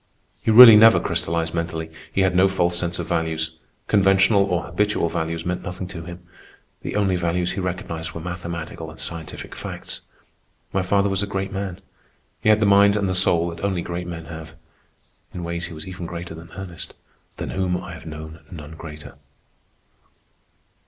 He 0.41 0.49
really 0.49 0.75
never 0.75 0.99
crystallized 0.99 1.53
mentally. 1.53 1.91
He 2.11 2.21
had 2.21 2.35
no 2.35 2.47
false 2.47 2.75
sense 2.75 2.97
of 2.97 3.07
values. 3.07 3.59
Conventional 3.87 4.43
or 4.45 4.63
habitual 4.63 5.09
values 5.09 5.45
meant 5.45 5.61
nothing 5.61 5.85
to 5.89 6.01
him. 6.05 6.25
The 6.81 6.95
only 6.95 7.17
values 7.17 7.51
he 7.51 7.59
recognized 7.61 8.13
were 8.13 8.19
mathematical 8.19 8.89
and 8.89 8.99
scientific 8.99 9.53
facts. 9.55 10.01
My 10.73 10.81
father 10.81 11.07
was 11.07 11.21
a 11.21 11.27
great 11.27 11.51
man. 11.53 11.81
He 12.41 12.49
had 12.49 12.59
the 12.59 12.65
mind 12.65 12.95
and 12.97 13.07
the 13.07 13.13
soul 13.13 13.49
that 13.51 13.63
only 13.63 13.83
great 13.83 14.07
men 14.07 14.25
have. 14.25 14.55
In 15.35 15.43
ways 15.43 15.67
he 15.67 15.73
was 15.75 15.85
even 15.85 16.07
greater 16.07 16.33
than 16.33 16.49
Ernest, 16.57 16.95
than 17.35 17.51
whom 17.51 17.77
I 17.77 17.93
have 17.93 18.07
known 18.07 18.39
none 18.49 18.71
greater. 18.71 19.19